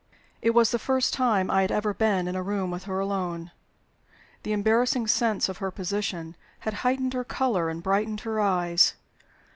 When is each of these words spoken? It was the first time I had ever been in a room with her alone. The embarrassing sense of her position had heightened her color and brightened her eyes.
It 0.41 0.55
was 0.55 0.71
the 0.71 0.79
first 0.79 1.13
time 1.13 1.51
I 1.51 1.61
had 1.61 1.71
ever 1.71 1.93
been 1.93 2.27
in 2.27 2.35
a 2.35 2.41
room 2.41 2.71
with 2.71 2.85
her 2.85 2.99
alone. 2.99 3.51
The 4.41 4.51
embarrassing 4.51 5.05
sense 5.05 5.47
of 5.47 5.59
her 5.59 5.69
position 5.69 6.35
had 6.61 6.73
heightened 6.81 7.13
her 7.13 7.23
color 7.23 7.69
and 7.69 7.83
brightened 7.83 8.21
her 8.21 8.39
eyes. 8.39 8.95